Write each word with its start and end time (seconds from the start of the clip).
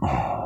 Uncomfortable 0.00 0.28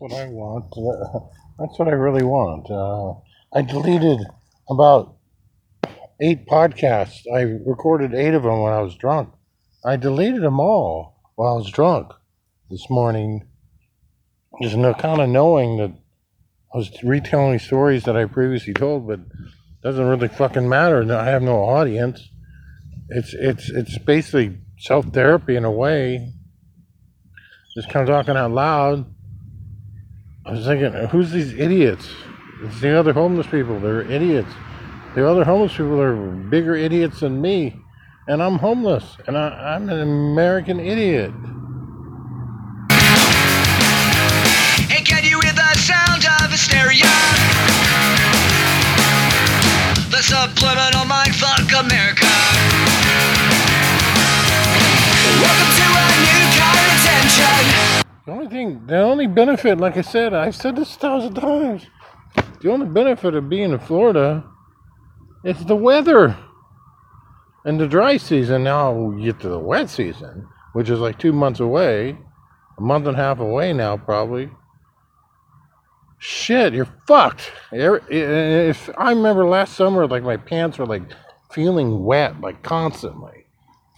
what 0.00 0.12
I 0.12 0.26
want. 0.28 0.64
That's 1.58 1.78
what 1.78 1.88
I 1.88 1.92
really 1.92 2.22
want. 2.22 2.70
Uh, 2.70 3.20
I 3.56 3.62
deleted 3.62 4.18
about 4.68 5.16
eight 6.20 6.46
podcasts. 6.46 7.20
I 7.32 7.42
recorded 7.42 8.14
eight 8.14 8.34
of 8.34 8.42
them 8.42 8.60
when 8.60 8.72
I 8.72 8.80
was 8.80 8.96
drunk. 8.96 9.30
I 9.84 9.96
deleted 9.96 10.42
them 10.42 10.58
all 10.58 11.20
while 11.36 11.54
I 11.54 11.56
was 11.56 11.70
drunk 11.70 12.12
this 12.70 12.88
morning. 12.88 13.46
Just 14.62 14.76
no, 14.76 14.94
kind 14.94 15.20
of 15.20 15.28
knowing 15.28 15.76
that 15.76 15.92
I 16.72 16.78
was 16.78 16.90
retelling 17.02 17.58
stories 17.58 18.04
that 18.04 18.16
I 18.16 18.24
previously 18.24 18.72
told, 18.72 19.06
but 19.06 19.20
doesn't 19.82 20.06
really 20.06 20.28
fucking 20.28 20.68
matter. 20.68 21.12
I 21.12 21.26
have 21.26 21.42
no 21.42 21.56
audience. 21.56 22.26
It's 23.08 23.34
it's 23.34 23.70
it's 23.70 23.98
basically 23.98 24.58
self 24.78 25.06
therapy 25.06 25.56
in 25.56 25.64
a 25.64 25.70
way. 25.70 26.32
Just 27.74 27.90
kind 27.90 28.08
of 28.08 28.14
talking 28.14 28.36
out 28.36 28.50
loud. 28.50 29.06
I 30.46 30.52
was 30.52 30.64
thinking, 30.64 30.92
who's 31.08 31.30
these 31.32 31.52
idiots? 31.52 32.08
It's 32.62 32.80
the 32.80 32.98
other 32.98 33.12
homeless 33.12 33.46
people. 33.46 33.78
They're 33.78 34.00
idiots. 34.02 34.48
The 35.14 35.28
other 35.28 35.44
homeless 35.44 35.72
people 35.72 36.00
are 36.00 36.16
bigger 36.16 36.74
idiots 36.74 37.20
than 37.20 37.42
me. 37.42 37.76
And 38.26 38.42
I'm 38.42 38.56
homeless. 38.56 39.18
And 39.26 39.36
I, 39.36 39.74
I'm 39.74 39.90
an 39.90 40.00
American 40.00 40.80
idiot. 40.80 41.32
Can 45.04 45.24
you 45.24 45.40
hear 45.40 45.52
the 45.52 45.74
sound 45.76 46.24
of 46.24 46.50
hysteria? 46.50 47.04
The 50.08 50.22
subliminal 50.24 51.04
mindfuck 51.04 51.68
America. 51.78 52.32
Welcome 55.36 55.70
to 55.76 55.84
a 55.84 56.06
new 56.24 56.42
kind 56.56 56.80
of 56.80 56.98
tension. 57.04 57.89
The 58.30 58.36
only 58.36 58.48
thing, 58.48 58.86
the 58.86 59.00
only 59.00 59.26
benefit, 59.26 59.78
like 59.78 59.96
I 59.96 60.02
said, 60.02 60.34
I've 60.34 60.54
said 60.54 60.76
this 60.76 60.94
a 60.94 60.98
thousand 61.00 61.34
times. 61.34 61.84
The 62.60 62.70
only 62.70 62.86
benefit 62.86 63.34
of 63.34 63.48
being 63.48 63.72
in 63.72 63.78
Florida 63.80 64.44
is 65.44 65.64
the 65.64 65.74
weather. 65.74 66.38
And 67.64 67.80
the 67.80 67.88
dry 67.88 68.18
season, 68.18 68.62
now 68.62 68.92
we 68.92 69.24
get 69.24 69.40
to 69.40 69.48
the 69.48 69.58
wet 69.58 69.90
season, 69.90 70.46
which 70.74 70.88
is 70.90 71.00
like 71.00 71.18
two 71.18 71.32
months 71.32 71.58
away, 71.58 72.16
a 72.78 72.80
month 72.80 73.08
and 73.08 73.16
a 73.16 73.20
half 73.20 73.40
away 73.40 73.72
now, 73.72 73.96
probably. 73.96 74.48
Shit, 76.20 76.72
you're 76.72 76.94
fucked. 77.08 77.50
If 77.72 78.90
I 78.96 79.10
remember 79.10 79.44
last 79.44 79.74
summer, 79.74 80.06
like 80.06 80.22
my 80.22 80.36
pants 80.36 80.78
were 80.78 80.86
like 80.86 81.02
feeling 81.50 82.04
wet, 82.04 82.40
like 82.40 82.62
constantly 82.62 83.46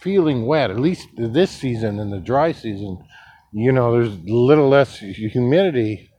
feeling 0.01 0.47
wet. 0.47 0.71
At 0.71 0.79
least 0.79 1.09
this 1.15 1.51
season, 1.51 1.99
in 1.99 2.09
the 2.09 2.19
dry 2.19 2.51
season, 2.51 2.97
you 3.53 3.71
know, 3.71 3.93
there's 3.93 4.13
a 4.13 4.33
little 4.33 4.67
less 4.67 4.97
humidity, 4.97 6.11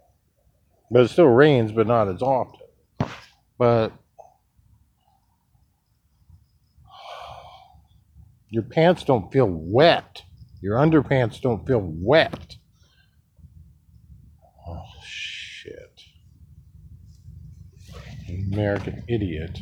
but 0.90 1.02
it 1.02 1.08
still 1.08 1.26
rains, 1.26 1.72
but 1.72 1.86
not 1.86 2.08
as 2.08 2.22
often. 2.22 2.60
But 3.58 3.92
your 8.50 8.62
pants 8.62 9.02
don't 9.02 9.32
feel 9.32 9.48
wet. 9.50 10.22
Your 10.60 10.76
underpants 10.76 11.40
don't 11.40 11.66
feel 11.66 11.82
wet. 11.82 12.56
Oh, 14.66 14.84
shit. 15.04 16.02
American 18.52 19.02
idiot. 19.08 19.58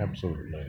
Absolutely. 0.00 0.66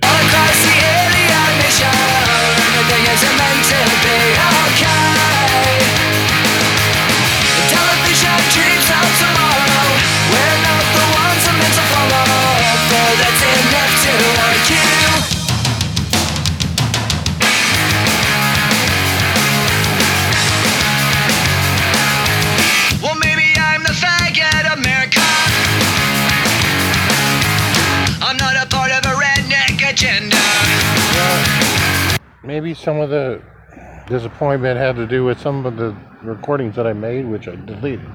Maybe 32.45 32.73
some 32.73 32.99
of 32.99 33.09
the 33.09 33.41
disappointment 34.07 34.77
had 34.77 34.95
to 34.97 35.07
do 35.07 35.25
with 35.25 35.39
some 35.39 35.65
of 35.65 35.77
the 35.77 35.95
recordings 36.23 36.75
that 36.75 36.85
I 36.85 36.93
made, 36.93 37.25
which 37.25 37.47
I 37.47 37.55
deleted. 37.55 38.09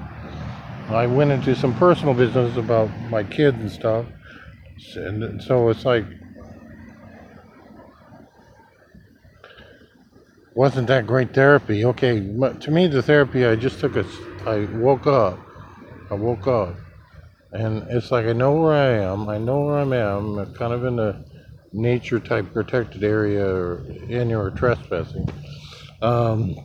I 0.89 1.05
went 1.07 1.31
into 1.31 1.55
some 1.55 1.73
personal 1.75 2.13
business 2.13 2.55
about 2.57 2.89
my 3.09 3.23
kids 3.23 3.57
and 3.57 3.71
stuff, 3.71 4.05
and 4.95 5.41
so 5.41 5.69
it's 5.69 5.85
like 5.85 6.05
wasn't 10.53 10.87
that 10.87 11.07
great 11.07 11.33
therapy? 11.33 11.85
Okay, 11.85 12.19
to 12.19 12.71
me 12.71 12.87
the 12.87 13.01
therapy 13.01 13.45
I 13.45 13.55
just 13.55 13.79
took 13.79 13.95
a, 13.95 14.05
I 14.45 14.65
woke 14.77 15.07
up, 15.07 15.39
I 16.09 16.15
woke 16.15 16.47
up, 16.47 16.75
and 17.53 17.83
it's 17.89 18.11
like 18.11 18.25
I 18.25 18.33
know 18.33 18.53
where 18.53 18.73
I 18.73 19.03
am, 19.03 19.29
I 19.29 19.37
know 19.37 19.61
where 19.61 19.79
I'm 19.79 19.93
at. 19.93 20.07
I'm 20.07 20.53
kind 20.55 20.73
of 20.73 20.83
in 20.85 20.99
a 20.99 21.23
nature 21.73 22.19
type 22.19 22.53
protected 22.53 23.03
area 23.03 23.45
or 23.45 23.83
you're 24.07 24.49
trespassing. 24.51 25.27
Um, 26.01 26.55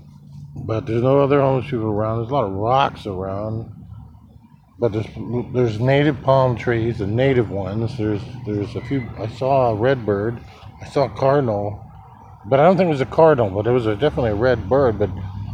but 0.55 0.87
there's 0.87 1.03
no 1.03 1.21
other 1.21 1.41
homeless 1.41 1.71
people 1.71 1.87
around. 1.87 2.19
There's 2.19 2.31
a 2.31 2.35
lot 2.35 2.45
of 2.45 2.53
rocks 2.53 3.07
around. 3.07 3.73
But 4.79 4.93
there's 4.93 5.07
there's 5.55 5.81
native 5.81 6.21
palm 6.23 6.57
trees, 6.57 6.99
the 6.99 7.07
native 7.07 7.51
ones. 7.51 7.97
There's 7.97 8.21
there's 8.45 8.75
a 8.77 8.83
few. 8.83 9.09
I 9.19 9.27
saw 9.27 9.71
a 9.71 9.75
red 9.75 10.05
bird. 10.05 10.39
I 10.83 10.87
saw 10.89 11.05
a 11.05 11.11
cardinal, 11.11 11.83
but 12.45 12.61
I 12.61 12.65
don't 12.65 12.77
think 12.77 12.89
it 12.89 12.91
was 12.91 13.01
a 13.01 13.07
cardinal. 13.07 13.51
But 13.51 13.67
it 13.67 13.71
was 13.73 13.87
a, 13.87 13.97
definitely 13.97 14.33
a 14.33 14.35
red 14.35 14.69
bird. 14.69 14.99
But 14.99 15.09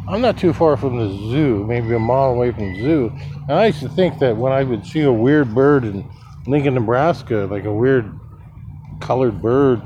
I'm 0.09 0.21
not 0.21 0.39
too 0.39 0.53
far 0.53 0.77
from 0.77 0.99
the 0.99 1.09
zoo, 1.31 1.65
maybe 1.69 1.95
a 1.95 2.01
mile 2.01 2.31
away 2.31 2.51
from 2.51 2.73
the 2.73 2.81
zoo. 2.81 3.13
And 3.49 3.53
I 3.53 3.67
used 3.67 3.81
to 3.81 3.89
think 3.89 4.19
that 4.19 4.37
when 4.37 4.53
I 4.53 4.65
would 4.65 4.85
see 4.85 5.03
a 5.03 5.13
weird 5.13 5.55
bird 5.55 5.85
in 5.85 6.05
Lincoln, 6.49 6.75
Nebraska, 6.75 7.47
like 7.49 7.65
a 7.65 7.73
weird 7.73 8.13
colored 9.03 9.43
bird. 9.43 9.83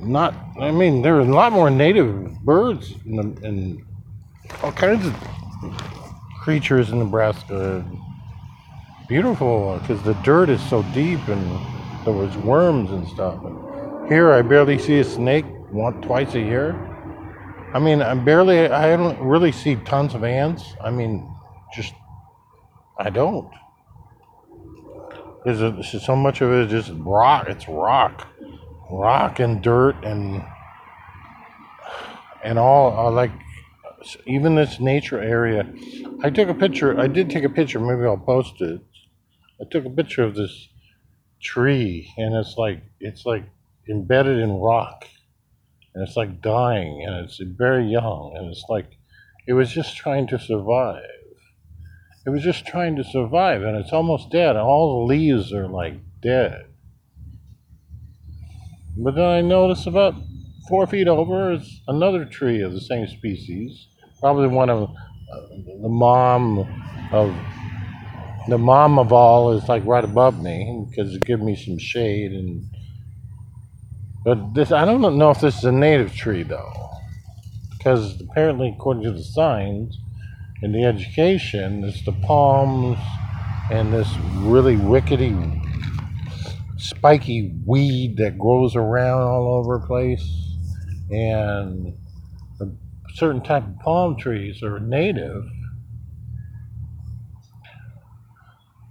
Not, 0.00 0.34
I 0.60 0.70
mean, 0.70 1.02
there 1.02 1.16
are 1.16 1.20
a 1.20 1.24
lot 1.24 1.52
more 1.52 1.70
native 1.70 2.40
birds 2.40 2.94
and, 3.04 3.84
all 4.62 4.72
kinds 4.72 5.06
of 5.06 5.14
creatures 6.42 6.90
in 6.90 6.98
Nebraska. 6.98 7.84
Beautiful 9.08 9.78
because 9.80 10.02
the 10.02 10.14
dirt 10.24 10.48
is 10.48 10.60
so 10.68 10.82
deep 10.94 11.20
and 11.28 11.44
there 12.04 12.14
was 12.14 12.36
worms 12.38 12.90
and 12.90 13.06
stuff. 13.08 13.38
Here, 14.08 14.32
I 14.32 14.42
barely 14.42 14.78
see 14.78 14.98
a 15.00 15.04
snake 15.04 15.44
once, 15.70 16.04
twice 16.04 16.34
a 16.34 16.40
year. 16.40 16.72
I 17.74 17.78
mean, 17.78 18.00
I 18.00 18.14
barely, 18.14 18.66
I 18.68 18.96
don't 18.96 19.20
really 19.20 19.52
see 19.52 19.76
tons 19.76 20.14
of 20.14 20.24
ants. 20.24 20.64
I 20.82 20.90
mean, 20.90 21.30
just, 21.74 21.92
I 22.98 23.10
don't. 23.10 23.52
Because 25.44 26.02
so 26.04 26.16
much 26.16 26.40
of 26.40 26.50
it 26.50 26.72
is 26.72 26.86
just 26.86 26.98
rock. 27.00 27.46
It's 27.48 27.68
rock, 27.68 28.26
rock 28.90 29.40
and 29.40 29.62
dirt 29.62 29.96
and 30.04 30.44
and 32.42 32.58
all 32.58 33.08
uh, 33.08 33.10
like 33.10 33.32
even 34.26 34.54
this 34.54 34.80
nature 34.80 35.20
area. 35.20 35.66
I 36.22 36.30
took 36.30 36.48
a 36.48 36.54
picture. 36.54 36.98
I 36.98 37.06
did 37.06 37.30
take 37.30 37.44
a 37.44 37.48
picture. 37.48 37.80
Maybe 37.80 38.04
I'll 38.04 38.16
post 38.16 38.60
it. 38.60 38.80
I 39.60 39.64
took 39.70 39.84
a 39.84 39.90
picture 39.90 40.22
of 40.22 40.34
this 40.34 40.68
tree, 41.42 42.12
and 42.16 42.34
it's 42.34 42.56
like 42.56 42.82
it's 43.00 43.26
like 43.26 43.44
embedded 43.88 44.38
in 44.38 44.52
rock, 44.52 45.06
and 45.94 46.06
it's 46.06 46.16
like 46.16 46.40
dying, 46.40 47.04
and 47.06 47.24
it's 47.24 47.38
very 47.38 47.86
young, 47.86 48.34
and 48.36 48.50
it's 48.50 48.64
like 48.68 48.98
it 49.46 49.54
was 49.54 49.70
just 49.72 49.96
trying 49.96 50.26
to 50.28 50.38
survive. 50.38 51.02
It 52.26 52.30
was 52.30 52.42
just 52.42 52.66
trying 52.66 52.96
to 52.96 53.04
survive, 53.04 53.62
and 53.62 53.76
it's 53.76 53.92
almost 53.92 54.30
dead. 54.30 54.56
All 54.56 55.00
the 55.00 55.14
leaves 55.14 55.52
are 55.52 55.66
like 55.66 55.94
dead. 56.20 56.67
But 59.00 59.14
then 59.14 59.24
I 59.24 59.40
notice 59.42 59.86
about 59.86 60.14
four 60.68 60.86
feet 60.88 61.06
over 61.06 61.52
is 61.52 61.80
another 61.86 62.24
tree 62.24 62.62
of 62.62 62.72
the 62.72 62.80
same 62.80 63.06
species, 63.06 63.86
probably 64.20 64.48
one 64.48 64.68
of 64.70 64.90
uh, 64.90 65.40
the 65.82 65.88
mom 65.88 66.58
of 67.12 67.34
the 68.48 68.58
mom 68.58 68.98
of 68.98 69.12
all 69.12 69.52
is 69.52 69.68
like 69.68 69.84
right 69.84 70.02
above 70.02 70.42
me 70.42 70.86
because 70.88 71.14
it 71.14 71.24
gives 71.24 71.42
me 71.42 71.54
some 71.54 71.78
shade 71.78 72.32
and 72.32 72.64
but 74.24 74.54
this 74.54 74.72
i 74.72 74.86
don't 74.86 75.18
know 75.18 75.30
if 75.30 75.40
this 75.40 75.58
is 75.58 75.64
a 75.64 75.72
native 75.72 76.14
tree 76.14 76.42
though. 76.42 76.72
Because 77.76 78.20
apparently 78.20 78.70
according 78.70 79.04
to 79.04 79.12
the 79.12 79.22
signs 79.22 79.98
in 80.62 80.72
the 80.72 80.84
education 80.84 81.84
it's 81.84 82.04
the 82.04 82.12
palms 82.12 82.98
and 83.70 83.92
this 83.92 84.08
really 84.38 84.76
rickety 84.76 85.36
spiky 86.78 87.54
weed 87.66 88.16
that 88.16 88.38
grows 88.38 88.76
around 88.76 89.22
all 89.22 89.54
over 89.58 89.78
the 89.78 89.86
place 89.86 90.56
and 91.10 91.94
a 92.60 92.66
certain 93.14 93.42
type 93.42 93.66
of 93.66 93.78
palm 93.80 94.16
trees 94.16 94.62
are 94.62 94.78
native 94.80 95.44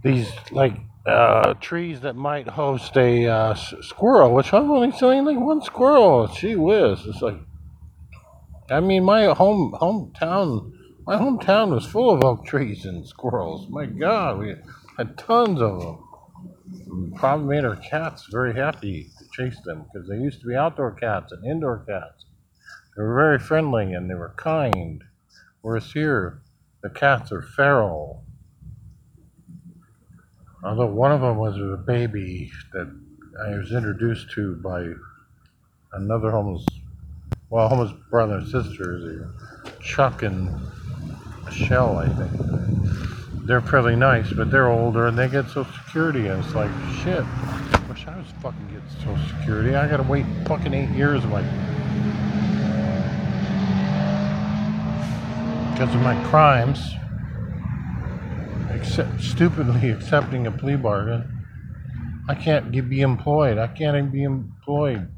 these 0.03 0.31
like 0.51 0.73
uh, 1.07 1.53
trees 1.55 2.01
that 2.01 2.15
might 2.15 2.47
host 2.47 2.97
a 2.97 3.25
uh, 3.25 3.53
squirrel, 3.53 4.33
which 4.33 4.53
I've 4.53 4.69
only 4.69 4.91
seen 4.91 5.25
like 5.25 5.37
one 5.37 5.61
squirrel. 5.61 6.27
She 6.27 6.55
whiz! 6.55 6.99
It's 7.05 7.21
like, 7.21 7.39
I 8.69 8.81
mean, 8.81 9.03
my 9.03 9.33
home 9.33 9.73
hometown, 9.79 10.73
my 11.05 11.15
hometown 11.15 11.71
was 11.71 11.85
full 11.85 12.09
of 12.09 12.23
oak 12.25 12.45
trees 12.45 12.85
and 12.85 13.07
squirrels. 13.07 13.69
My 13.69 13.85
God, 13.85 14.39
we 14.39 14.55
had 14.97 15.17
tons 15.17 15.61
of 15.61 15.79
them. 15.79 16.06
Probably 17.15 17.55
made 17.55 17.65
our 17.65 17.75
cats 17.75 18.27
very 18.31 18.53
happy 18.53 19.09
to 19.17 19.25
chase 19.31 19.59
them 19.65 19.85
because 19.91 20.07
they 20.07 20.17
used 20.17 20.41
to 20.41 20.47
be 20.47 20.55
outdoor 20.55 20.91
cats 20.91 21.31
and 21.31 21.45
indoor 21.45 21.79
cats. 21.79 22.25
They 22.95 23.03
were 23.03 23.15
very 23.15 23.39
friendly 23.39 23.93
and 23.93 24.09
they 24.09 24.15
were 24.15 24.33
kind. 24.37 25.03
Whereas 25.61 25.91
here, 25.91 26.41
the 26.81 26.89
cats 26.89 27.31
are 27.31 27.41
feral 27.41 28.23
Although 30.63 30.87
one 30.87 31.11
of 31.11 31.21
them 31.21 31.37
was 31.37 31.55
a 31.57 31.77
baby 31.77 32.51
that 32.73 32.93
I 33.45 33.55
was 33.55 33.71
introduced 33.71 34.31
to 34.31 34.55
by 34.55 34.91
another 35.93 36.31
homeless, 36.31 36.65
well, 37.49 37.69
homeless 37.69 37.93
brother 38.09 38.35
and 38.35 38.47
sister, 38.47 39.29
Chuck 39.79 40.23
and 40.23 40.53
Michelle, 41.45 41.97
I 41.97 42.09
think. 42.09 43.45
They're 43.45 43.61
fairly 43.61 43.95
nice, 43.95 44.33
but 44.33 44.49
they're 44.49 44.69
older 44.69 45.07
and 45.07 45.17
they 45.17 45.29
get 45.29 45.47
Social 45.47 45.71
Security, 45.97 46.27
it's 46.27 46.53
like, 46.53 46.69
shit. 47.01 47.23
I 47.23 47.83
Wish 47.89 48.05
I 48.05 48.15
was 48.15 48.27
fucking 48.43 48.67
getting 48.67 48.87
Social 48.99 49.39
Security. 49.39 49.73
I 49.73 49.87
gotta 49.87 50.03
wait 50.03 50.27
fucking 50.45 50.71
eight 50.71 50.89
years 50.89 51.23
of 51.23 51.31
my. 51.31 51.41
Because 55.71 55.95
of 55.95 56.01
my 56.01 56.23
crimes 56.25 56.79
accept, 58.69 59.21
stupidly 59.21 59.89
accepting 59.97 60.45
a 60.45 60.51
plea 60.51 60.75
bargain. 60.75 61.43
I 62.29 62.35
can't 62.35 62.71
get, 62.71 62.87
be 62.87 63.01
employed. 63.01 63.57
I 63.57 63.65
can't 63.65 63.97
even 63.97 64.11
be 64.11 64.21
employed 64.21 65.09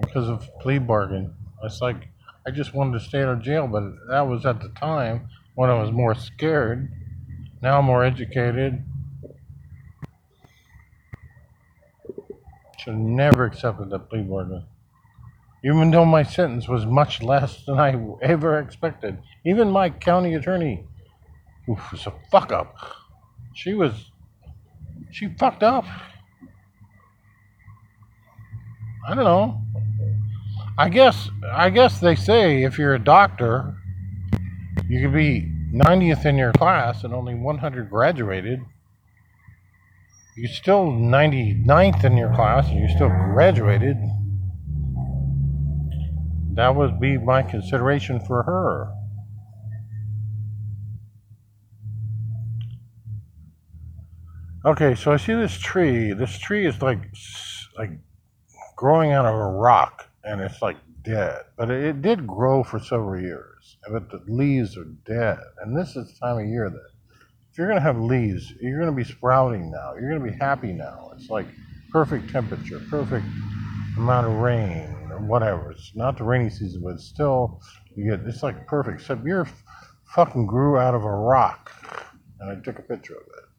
because 0.00 0.26
of 0.26 0.48
plea 0.58 0.78
bargain. 0.78 1.34
It's 1.62 1.82
like 1.82 2.08
I 2.46 2.50
just 2.50 2.72
wanted 2.72 2.98
to 2.98 3.04
stay 3.04 3.20
out 3.24 3.28
of 3.28 3.42
jail, 3.42 3.66
but 3.66 3.82
that 4.08 4.26
was 4.26 4.46
at 4.46 4.62
the 4.62 4.70
time 4.70 5.28
when 5.54 5.68
I 5.68 5.78
was 5.78 5.92
more 5.92 6.14
scared. 6.14 6.90
Now 7.62 7.82
more 7.82 8.04
educated. 8.04 8.82
Should 12.78 12.96
never 12.96 13.44
accepted 13.44 13.90
that 13.90 14.08
plea 14.08 14.22
bargain. 14.22 14.64
Even 15.62 15.90
though 15.90 16.06
my 16.06 16.22
sentence 16.22 16.66
was 16.68 16.86
much 16.86 17.22
less 17.22 17.64
than 17.66 17.78
I 17.78 17.94
ever 18.22 18.58
expected. 18.58 19.18
Even 19.44 19.70
my 19.70 19.90
county 19.90 20.34
attorney 20.34 20.84
Oof, 21.68 21.92
was 21.92 22.06
a 22.06 22.12
fuck 22.30 22.50
up. 22.50 22.74
She 23.52 23.74
was, 23.74 24.10
she 25.10 25.28
fucked 25.38 25.62
up. 25.62 25.84
I 29.06 29.14
don't 29.14 29.24
know. 29.24 29.60
I 30.78 30.88
guess, 30.88 31.28
I 31.52 31.68
guess 31.68 32.00
they 32.00 32.14
say 32.14 32.62
if 32.62 32.78
you're 32.78 32.94
a 32.94 32.98
doctor, 32.98 33.76
you 34.88 35.02
could 35.02 35.12
be 35.12 35.52
90th 35.72 36.26
in 36.26 36.36
your 36.36 36.52
class 36.52 37.04
and 37.04 37.14
only 37.14 37.34
100 37.34 37.90
graduated. 37.90 38.60
You're 40.36 40.48
still 40.48 40.86
99th 40.86 42.04
in 42.04 42.16
your 42.16 42.34
class 42.34 42.68
and 42.68 42.80
you 42.80 42.88
still 42.88 43.08
graduated. 43.08 43.96
That 46.54 46.74
would 46.74 47.00
be 47.00 47.18
my 47.18 47.42
consideration 47.42 48.20
for 48.20 48.42
her. 48.42 48.92
Okay, 54.64 54.94
so 54.94 55.12
I 55.12 55.16
see 55.16 55.32
this 55.34 55.56
tree. 55.56 56.12
This 56.12 56.38
tree 56.38 56.66
is 56.66 56.82
like 56.82 57.00
like 57.78 57.92
growing 58.76 59.12
out 59.12 59.24
of 59.24 59.34
a 59.34 59.46
rock, 59.46 60.10
and 60.22 60.40
it's 60.42 60.60
like 60.60 60.76
dead. 61.02 61.42
But 61.56 61.70
it, 61.70 61.84
it 61.84 62.02
did 62.02 62.26
grow 62.26 62.62
for 62.62 62.78
several 62.78 63.20
years, 63.20 63.76
but 63.90 64.10
the 64.10 64.22
leaves 64.26 64.76
are 64.76 64.84
dead. 64.84 65.38
And 65.60 65.76
this 65.76 65.96
is 65.96 66.12
the 66.12 66.18
time 66.20 66.38
of 66.38 66.46
year 66.46 66.70
that 66.70 66.90
if 67.50 67.58
you're 67.58 67.68
gonna 67.68 67.80
have 67.80 67.98
leaves, 67.98 68.52
you're 68.60 68.78
gonna 68.78 68.92
be 68.92 69.04
sprouting 69.04 69.70
now. 69.70 69.94
You're 69.94 70.10
gonna 70.16 70.30
be 70.30 70.36
happy 70.36 70.72
now. 70.72 71.10
It's 71.16 71.30
like 71.30 71.46
perfect 71.90 72.30
temperature, 72.30 72.80
perfect 72.88 73.26
amount 73.96 74.26
of 74.26 74.34
rain, 74.34 75.08
or 75.10 75.18
whatever. 75.18 75.72
It's 75.72 75.92
not 75.94 76.16
the 76.18 76.24
rainy 76.24 76.50
season, 76.50 76.82
but 76.84 77.00
still 77.00 77.60
you 77.96 78.10
get. 78.10 78.26
It's 78.26 78.42
like 78.42 78.66
perfect. 78.66 79.00
Except 79.00 79.24
yours 79.24 79.48
fucking 80.14 80.46
grew 80.46 80.78
out 80.78 80.94
of 80.94 81.04
a 81.04 81.10
rock, 81.10 81.72
and 82.40 82.50
I 82.50 82.62
took 82.62 82.78
a 82.78 82.82
picture 82.82 83.14
of 83.14 83.22
it 83.22 83.50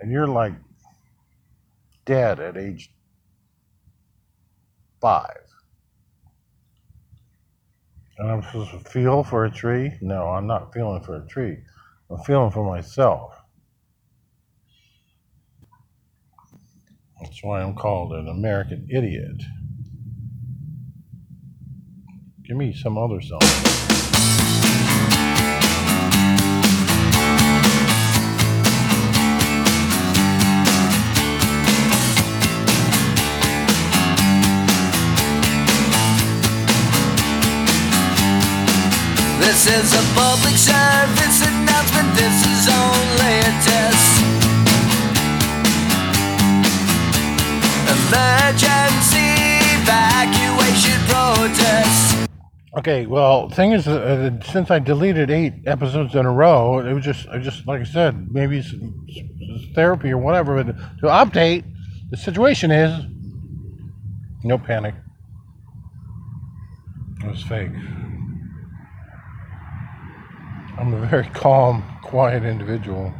and 0.00 0.10
you're 0.10 0.26
like 0.26 0.54
dead 2.04 2.40
at 2.40 2.56
age 2.56 2.90
five. 5.00 5.42
And 8.18 8.30
I'm 8.30 8.42
supposed 8.42 8.70
to 8.70 8.78
feel 8.78 9.22
for 9.22 9.44
a 9.44 9.50
tree? 9.50 9.92
No, 10.00 10.28
I'm 10.28 10.46
not 10.46 10.72
feeling 10.72 11.02
for 11.02 11.16
a 11.16 11.26
tree. 11.26 11.58
I'm 12.10 12.18
feeling 12.18 12.50
for 12.50 12.64
myself. 12.64 13.34
That's 17.20 17.42
why 17.42 17.62
I'm 17.62 17.74
called 17.74 18.12
an 18.12 18.28
American 18.28 18.86
idiot. 18.90 19.42
Give 22.44 22.56
me 22.56 22.72
some 22.72 22.96
other 22.96 23.20
song. 23.20 23.85
A 39.66 40.02
public 40.14 40.54
service 40.54 41.44
announcement. 41.44 42.14
This 42.14 42.46
is 42.46 42.68
only 42.68 43.38
a 43.40 43.52
test. 43.66 44.22
Emergency 47.90 49.34
evacuation 49.74 51.00
protest. 51.08 52.28
Okay, 52.78 53.06
well, 53.06 53.50
thing 53.50 53.72
is, 53.72 53.88
uh, 53.88 54.40
since 54.44 54.70
I 54.70 54.78
deleted 54.78 55.32
eight 55.32 55.54
episodes 55.66 56.14
in 56.14 56.26
a 56.26 56.32
row, 56.32 56.78
it 56.78 56.92
was 56.92 57.04
just, 57.04 57.28
I 57.28 57.38
just 57.38 57.66
like 57.66 57.80
I 57.80 57.84
said, 57.84 58.32
maybe 58.32 58.58
it's 58.58 58.72
therapy 59.74 60.12
or 60.12 60.18
whatever. 60.18 60.62
But 60.62 60.76
to 61.00 61.06
update, 61.06 61.64
the 62.10 62.16
situation 62.16 62.70
is 62.70 63.04
no 64.44 64.58
panic. 64.58 64.94
It 67.24 67.26
was 67.26 67.42
fake. 67.42 67.72
I'm 70.78 70.92
a 70.92 71.06
very 71.06 71.24
calm, 71.30 71.82
quiet 72.02 72.44
individual. 72.44 73.12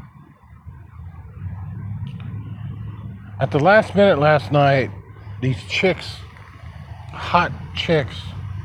At 3.41 3.51
the 3.51 3.59
last 3.59 3.95
minute 3.95 4.19
last 4.19 4.53
night, 4.53 4.91
these 5.41 5.63
chicks, 5.65 6.17
hot 7.13 7.53
chicks, 7.75 8.17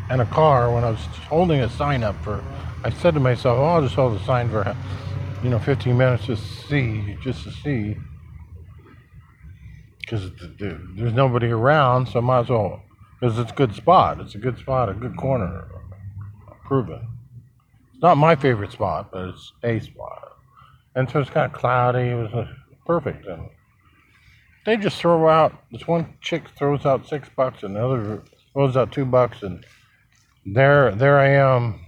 in 0.10 0.20
a 0.20 0.26
car 0.26 0.74
when 0.74 0.84
I 0.84 0.90
was 0.90 1.00
holding 1.30 1.62
a 1.62 1.70
sign 1.70 2.04
up 2.04 2.22
for. 2.24 2.44
I 2.84 2.90
said 2.90 3.14
to 3.14 3.20
myself, 3.20 3.58
"Oh, 3.60 3.66
I'll 3.66 3.82
just 3.82 3.96
hold 3.96 4.20
the 4.20 4.24
sign 4.26 4.50
for, 4.50 4.76
you 5.42 5.50
know, 5.50 5.60
15 5.60 5.98
minutes 5.98 6.26
just 6.26 6.44
to 6.44 6.68
see, 6.68 7.18
just 7.22 7.44
to 7.44 7.52
see." 7.52 7.98
Because 10.00 10.32
there's 10.60 11.14
nobody 11.14 11.48
around, 11.48 12.08
so 12.08 12.20
I 12.20 12.22
might 12.22 12.40
as 12.40 12.50
well. 12.50 12.82
Because 13.20 13.40
it's 13.40 13.52
a 13.52 13.56
good 13.56 13.74
spot. 13.74 14.20
It's 14.20 14.36
a 14.36 14.40
good 14.40 14.58
spot, 14.58 14.90
a 14.90 14.94
good 14.94 15.16
corner. 15.16 15.68
Proven. 16.66 17.08
Not 18.01 18.17
my 18.17 18.36
favorite 18.36 18.72
spot, 18.72 19.12
but 19.12 19.29
it's 19.29 19.51
a 19.63 19.79
spot. 19.79 20.38
And 20.96 21.10
so 21.10 21.20
it's 21.20 21.29
kind 21.29 21.51
of 21.51 21.58
cloudy. 21.58 22.10
It 22.10 22.15
was 22.15 22.34
uh, 22.34 22.48
perfect. 22.86 23.25
And 23.27 23.50
they 24.65 24.77
just 24.77 24.98
throw 24.98 25.27
out, 25.27 25.53
this 25.72 25.88
one 25.88 26.15
chick 26.22 26.50
throws 26.58 26.86
out 26.86 27.08
six 27.08 27.29
bucks, 27.36 27.63
and 27.63 27.75
the 27.75 27.86
other 27.86 28.24
throws 28.53 28.77
out 28.77 28.91
two 28.91 29.05
bucks, 29.05 29.41
and 29.43 29.65
there, 30.46 30.91
there 30.91 31.20
I 31.20 31.29
am, 31.29 31.79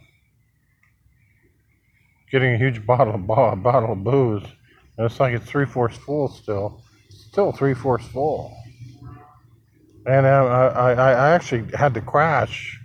getting 2.32 2.54
a 2.56 2.58
huge 2.58 2.86
bottle 2.86 3.16
of 3.16 3.28
bo- 3.28 3.56
bottle 3.56 3.94
of 3.94 4.04
booze, 4.04 4.44
and 4.98 5.06
it's 5.06 5.20
like 5.20 5.34
it's 5.34 5.46
three 5.46 5.66
fourths 5.66 5.98
full 5.98 6.28
still, 6.28 6.82
still 7.10 7.52
three 7.52 7.74
fourths 7.74 8.08
full, 8.08 8.56
and 10.08 10.26
uh, 10.26 10.30
I, 10.76 10.94
I, 10.94 11.12
I 11.12 11.30
actually 11.32 11.70
had 11.76 11.94
to 11.94 12.02
crash. 12.02 12.80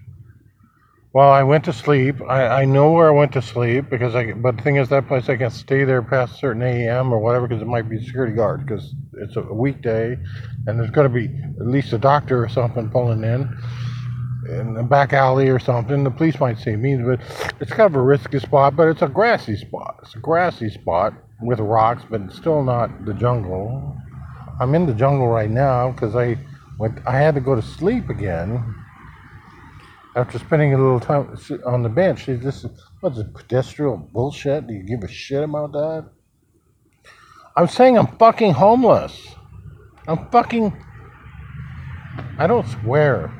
Well, 1.15 1.31
I 1.31 1.43
went 1.43 1.65
to 1.65 1.73
sleep. 1.73 2.17
I, 2.29 2.62
I 2.62 2.65
know 2.67 2.93
where 2.93 3.09
I 3.09 3.12
went 3.12 3.33
to 3.33 3.41
sleep 3.41 3.88
because 3.88 4.15
I. 4.15 4.33
But 4.33 4.59
the 4.59 4.62
thing 4.62 4.77
is, 4.77 4.91
that 4.91 5.09
place 5.09 5.29
I 5.31 5.37
can't 5.37 5.53
stay 5.53 5.85
there 5.85 6.03
past 6.03 6.38
certain 6.38 6.61
a.m. 6.62 7.12
or 7.12 7.19
whatever 7.19 7.49
because 7.49 7.62
it 7.62 7.67
might 7.67 7.88
be 7.88 7.99
security 8.05 8.35
guard 8.35 8.67
because 8.67 8.95
it's 9.15 9.37
a 9.37 9.41
weekday, 9.41 10.19
and 10.67 10.79
there's 10.79 10.91
going 10.91 11.11
to 11.11 11.15
be 11.15 11.35
at 11.61 11.67
least 11.67 11.95
a 11.95 11.99
doctor 11.99 12.45
or 12.45 12.49
something 12.49 12.91
pulling 12.91 13.25
in 13.25 13.57
in 14.50 14.75
the 14.75 14.83
back 14.83 15.15
alley 15.15 15.49
or 15.49 15.59
something. 15.59 16.05
The 16.05 16.11
police 16.11 16.38
might 16.41 16.59
see 16.59 16.77
me, 16.77 16.97
but 16.97 17.21
it's 17.59 17.71
kind 17.71 17.91
of 17.91 17.97
a 17.97 18.03
risky 18.03 18.38
spot, 18.38 18.77
but 18.77 18.88
it's 18.88 19.03
a 19.03 19.09
grassy 19.09 19.57
spot. 19.57 20.00
It's 20.03 20.15
a 20.15 20.19
grassy 20.19 20.69
spot 20.69 21.15
with 21.41 21.59
rocks, 21.59 22.03
but 22.11 22.21
it's 22.21 22.37
still 22.37 22.62
not 22.62 23.07
the 23.07 23.15
jungle. 23.15 23.97
I'm 24.61 24.75
in 24.75 24.85
the 24.85 24.95
jungle 24.95 25.29
right 25.29 25.50
now 25.50 25.93
because 25.93 26.15
I 26.15 26.37
went, 26.79 26.99
I 27.07 27.17
had 27.17 27.35
to 27.35 27.41
go 27.41 27.55
to 27.55 27.62
sleep 27.62 28.11
again 28.11 28.75
after 30.19 30.37
spending 30.37 30.75
a 30.75 30.77
little 30.77 30.99
time 30.99 31.39
on 31.65 31.85
the 31.85 31.89
bench. 31.89 32.27
This 32.27 32.67
what's 33.01 33.19
it, 33.19 33.33
pedestrian 33.33 34.09
bullshit? 34.13 34.67
Do 34.67 34.75
you 34.75 34.83
give 34.83 35.05
a 35.05 35.09
shit 35.09 35.45
about 35.45 35.71
that? 35.73 36.11
I'm 37.57 37.69
saying 37.69 37.97
I'm 37.97 38.09
fucking 38.19 38.53
homeless. 38.53 39.29
I'm 40.09 40.29
fucking. 40.31 40.77
I 42.37 42.49
don't 42.49 42.67
swear. 42.67 43.33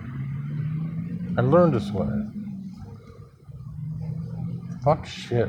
I 1.37 1.41
learned 1.41 1.73
to 1.73 1.81
swear. 1.81 2.31
Fuck 4.85 5.05
shit. 5.05 5.49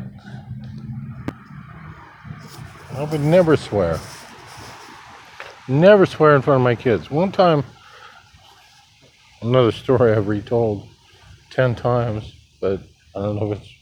I 2.95 3.03
would 3.03 3.21
never 3.21 3.55
swear. 3.55 3.99
Never 5.67 6.07
swear 6.07 6.35
in 6.35 6.41
front 6.41 6.61
of 6.61 6.63
my 6.63 6.73
kids. 6.73 7.11
One 7.11 7.31
time, 7.31 7.63
another 9.43 9.71
story 9.71 10.13
I've 10.13 10.27
retold 10.27 10.87
ten 11.49 11.75
times, 11.75 12.33
but 12.61 12.81
I 13.15 13.21
don't 13.21 13.35
know 13.35 13.51
if 13.51 13.59
it's 13.59 13.73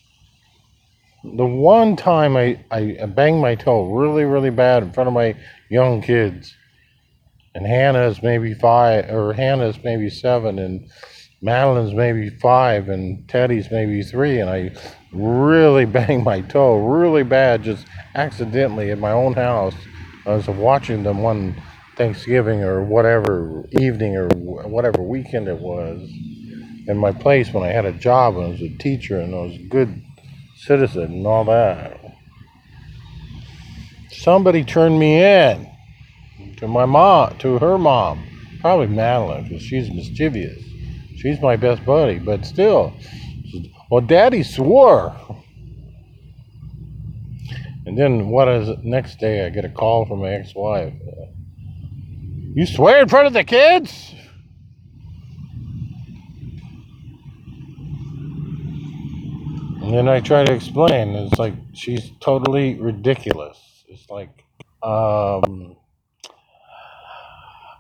the 1.24 1.46
one 1.46 1.96
time 1.96 2.38
I, 2.38 2.64
I 2.72 3.06
banged 3.06 3.42
my 3.42 3.56
toe 3.56 3.92
really, 3.92 4.24
really 4.24 4.50
bad 4.50 4.84
in 4.84 4.92
front 4.92 5.08
of 5.08 5.14
my 5.14 5.36
young 5.70 6.02
kids. 6.02 6.56
And 7.54 7.66
Hannah's 7.66 8.22
maybe 8.22 8.54
five, 8.54 9.10
or 9.10 9.34
Hannah's 9.34 9.84
maybe 9.84 10.10
seven, 10.10 10.60
and 10.60 10.90
Madeline's 11.42 11.94
maybe 11.94 12.30
five 12.30 12.90
and 12.90 13.28
Teddy's 13.28 13.72
maybe 13.72 14.04
three, 14.04 14.40
and 14.40 14.50
I 14.50 14.72
really 15.12 15.86
banged 15.98 16.24
my 16.24 16.42
toe 16.42 16.78
really 16.78 17.24
bad, 17.24 17.64
just 17.64 17.86
accidentally 18.16 18.92
at 18.92 19.00
my 19.00 19.12
own 19.12 19.34
house. 19.34 19.76
I 20.26 20.36
was 20.36 20.48
watching 20.48 21.04
them 21.04 21.24
one 21.24 21.62
Thanksgiving 21.96 22.64
or 22.64 22.84
whatever 22.84 23.66
evening 23.72 24.16
or 24.16 24.28
whatever 24.30 25.02
weekend 25.02 25.48
it 25.48 25.60
was 25.60 26.08
in 26.88 26.98
my 26.98 27.12
place 27.12 27.54
when 27.54 27.64
I 27.64 27.72
had 27.72 27.86
a 27.86 27.92
job 27.92 28.36
and 28.36 28.46
I 28.46 28.50
was 28.50 28.62
a 28.62 28.78
teacher 28.78 29.20
and 29.20 29.36
I 29.36 29.40
was 29.40 29.56
a 29.56 29.64
good 29.64 30.02
citizen 30.56 31.04
and 31.04 31.28
all 31.28 31.46
that. 31.46 32.00
Somebody 34.12 34.64
turned 34.64 34.98
me 34.98 35.22
in 35.22 35.70
to 36.58 36.68
my 36.68 36.86
mom, 36.86 37.38
to 37.40 37.60
her 37.60 37.78
mom, 37.78 38.26
probably 38.62 38.88
Madeline, 38.88 39.44
because 39.44 39.62
she's 39.62 39.90
mischievous. 39.92 40.64
She's 41.18 41.42
my 41.42 41.56
best 41.56 41.86
buddy, 41.86 42.20
but 42.20 42.46
still. 42.46 42.94
Well, 43.90 44.02
Daddy 44.02 44.44
swore. 44.44 45.16
And 47.86 47.98
then 47.98 48.28
what 48.30 48.48
is 48.50 48.70
it? 48.70 48.84
Next 48.84 49.20
day, 49.20 49.46
I 49.46 49.50
get 49.50 49.66
a 49.66 49.70
call 49.70 50.06
from 50.06 50.20
my 50.20 50.30
ex-wife. 50.32 50.94
You 52.54 52.66
swear 52.66 53.02
in 53.02 53.08
front 53.08 53.28
of 53.28 53.34
the 53.34 53.44
kids? 53.44 54.14
And 59.88 59.96
then 59.96 60.10
I 60.10 60.20
try 60.20 60.44
to 60.44 60.54
explain. 60.54 61.16
It's 61.16 61.40
like 61.40 61.54
she's 61.74 62.12
totally 62.20 62.76
ridiculous. 62.76 63.58
It's 63.88 64.10
like, 64.10 64.44
um, 64.84 65.78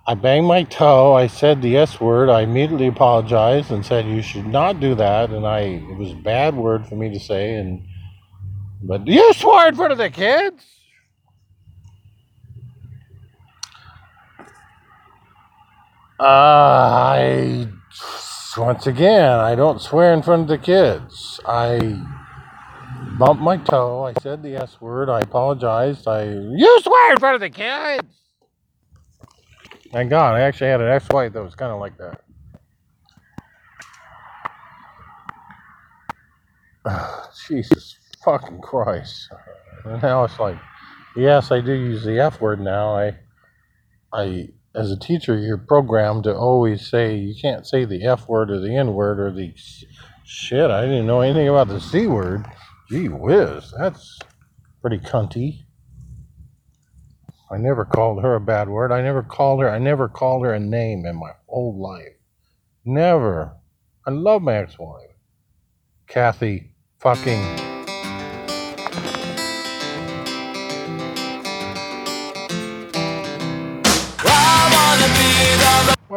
I 0.08 0.16
banged 0.16 0.48
my 0.48 0.64
toe. 0.64 1.16
I 1.16 1.28
said 1.28 1.62
the 1.62 1.78
S 1.78 2.00
word. 2.00 2.30
I 2.30 2.42
immediately 2.44 2.88
apologized 2.88 3.72
and 3.72 3.86
said 3.86 4.08
you 4.08 4.22
should 4.22 4.48
not 4.48 4.80
do 4.80 4.96
that. 4.96 5.32
And 5.32 5.46
I 5.46 5.60
it 5.62 5.98
was 5.98 6.12
a 6.14 6.16
bad 6.16 6.56
word 6.56 6.88
for 6.88 6.96
me 6.96 7.10
to 7.12 7.20
say. 7.20 7.56
And 7.56 7.86
but 8.84 9.08
you 9.08 9.34
swore 9.34 9.68
in 9.68 9.76
front 9.76 9.92
of 9.92 9.98
the 9.98 10.10
kids. 10.12 10.64
Uh, 16.20 16.24
I 16.24 17.57
once 18.58 18.88
again 18.88 19.40
I 19.40 19.56
don't 19.56 19.82
swear 19.82 20.14
in 20.14 20.22
front 20.22 20.44
of 20.44 20.48
the 20.48 20.58
kids. 20.58 21.40
I 21.46 22.02
bumped 23.18 23.42
my 23.42 23.58
toe. 23.58 24.04
I 24.04 24.14
said 24.22 24.44
the 24.44 24.56
S 24.56 24.80
word. 24.82 25.10
I 25.10 25.22
apologized. 25.22 26.08
I 26.08 26.26
you 26.26 26.80
swear 26.82 27.14
in 27.14 27.20
front 27.20 27.36
of 27.36 27.42
the 27.42 27.50
kids. 27.50 28.18
Thank 29.92 30.10
God, 30.10 30.36
I 30.36 30.42
actually 30.42 30.70
had 30.70 30.82
an 30.82 30.90
ex-wife 30.90 31.32
that 31.34 31.42
was 31.42 31.56
kind 31.56 31.72
of 31.72 31.80
like 31.80 31.98
that. 31.98 32.22
Jesus 37.48 37.98
fucking 38.24 38.60
Christ! 38.62 39.30
And 39.86 40.02
now 40.02 40.26
it's 40.26 40.40
like, 40.40 40.58
yes, 41.16 41.52
I 41.52 41.62
do 41.62 41.72
use 41.72 42.04
the 42.04 42.20
F 42.20 42.42
word 42.42 42.60
now. 42.60 42.98
I, 42.98 43.18
I, 44.12 44.50
as 44.77 44.91
a 44.91 45.00
teacher, 45.00 45.38
you're 45.38 45.57
programmed 45.57 46.25
to 46.25 46.36
always 46.36 46.88
say 46.88 47.15
you 47.15 47.36
can't 47.41 47.65
say 47.65 47.84
the 47.86 48.05
F 48.05 48.29
word 48.29 48.51
or 48.51 48.60
the 48.60 48.75
N 48.75 48.93
word 48.93 49.19
or 49.19 49.31
the 49.31 49.53
shit. 50.24 50.69
I 50.69 50.81
didn't 50.81 51.07
know 51.07 51.22
anything 51.22 51.50
about 51.50 51.67
the 51.67 51.81
C 51.81 52.07
word. 52.07 52.46
Gee 52.89 53.10
whiz, 53.10 53.74
that's 53.77 54.19
pretty 54.81 55.00
cunty. 55.00 55.65
I 57.51 57.57
never 57.57 57.86
called 57.86 58.22
her 58.24 58.36
a 58.36 58.41
bad 58.41 58.69
word. 58.69 58.91
I 58.91 59.01
never 59.01 59.24
called 59.24 59.62
her. 59.62 59.69
I 59.69 59.79
never 59.79 60.10
called 60.10 60.46
her 60.46 60.53
a 60.53 60.60
name 60.60 61.05
in 61.05 61.15
my 61.15 61.31
whole 61.48 61.79
life. 61.81 62.15
Never. 62.86 63.53
I 64.05 64.12
love 64.12 64.41
my 64.41 64.55
ex-wife, 64.55 65.12
Kathy. 66.07 66.74
Fucking. 67.00 67.67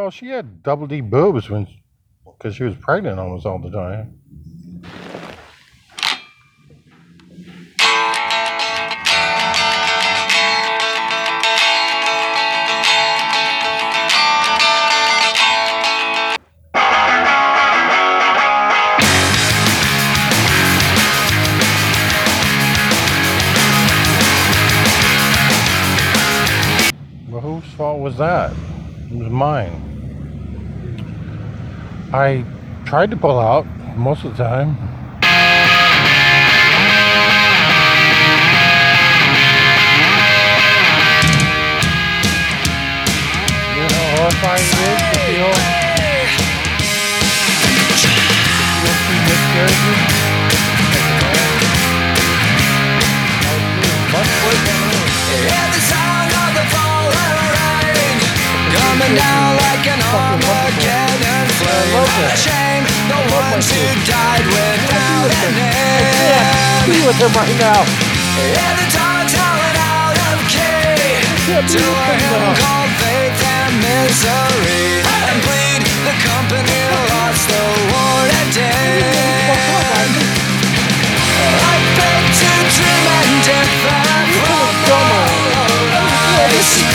Well, 0.00 0.10
she 0.10 0.28
had 0.28 0.62
double 0.62 0.86
D 0.86 1.02
boobs 1.02 1.50
when, 1.50 1.68
because 2.24 2.56
she 2.56 2.64
was 2.64 2.74
pregnant 2.74 3.18
almost 3.18 3.44
all 3.44 3.58
the 3.58 3.70
time. 3.70 4.18
I 32.12 32.44
tried 32.84 33.10
to 33.12 33.16
pull 33.16 33.38
out 33.38 33.66
most 33.96 34.24
of 34.24 34.36
the 34.36 34.44
time. 34.44 34.76
satisfying 44.30 44.62
it 44.62 44.90
is 44.90 45.02
to 45.10 45.18
feel 45.26 45.50
feel 45.50 46.26
she 48.00 48.14
miscarriages 49.26 50.00
as 50.80 51.10
a 51.10 51.28
man. 51.30 51.64
I 53.40 53.54
was 53.54 53.66
doing 53.76 54.04
much 54.12 54.30
worse 54.44 54.66
on. 54.70 54.96
Hear 55.30 55.66
the 55.74 55.82
sound 55.90 56.30
of 56.30 56.50
the 56.58 56.64
falling 56.72 57.46
rain 57.54 58.18
Coming 58.74 59.14
down 59.16 59.50
like 59.56 59.86
an 59.86 60.00
Armageddon 60.00 61.09
flame. 61.60 61.92
I 61.92 62.32
shame 62.32 62.84
the 63.12 63.20
ones 63.36 63.68
who 63.68 63.84
died 64.08 64.46
without 64.48 65.28
a 65.28 65.50
name. 65.52 66.40
I 66.40 66.88
be 66.88 66.98
with 67.04 67.18
them 67.20 67.32
right 67.36 67.56
now. 67.60 67.84
The 68.40 68.88
dogs 68.88 69.34
out 69.36 70.16
of 70.32 70.38
to 71.60 71.82
a 71.82 72.16
called 72.56 72.92
faith 73.02 73.36
and 73.36 73.74
misery. 73.84 75.04
And 75.04 75.38
bleed, 75.44 75.82
the 76.08 76.16
company 76.24 76.80
lost 77.12 77.44
the 77.50 77.60
war. 77.92 78.20
I 81.60 81.76
beg 81.96 82.24
to 82.40 82.50
dream 82.74 83.04
and 83.18 83.32
death 83.44 83.72
from 83.84 84.30
all 84.92 86.89